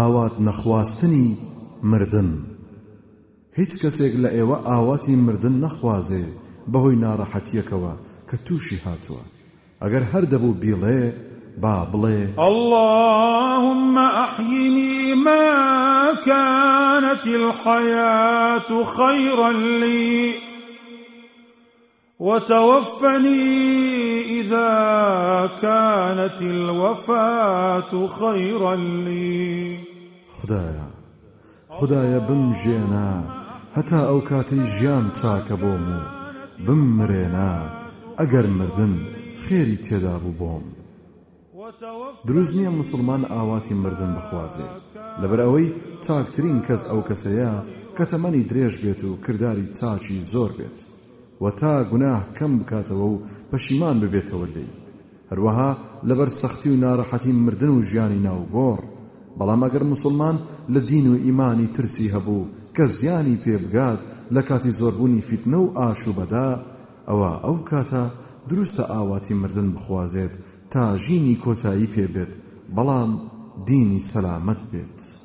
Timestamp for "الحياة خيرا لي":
17.26-20.34